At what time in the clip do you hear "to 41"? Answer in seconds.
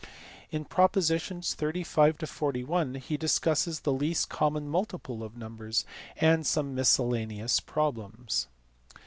2.17-2.95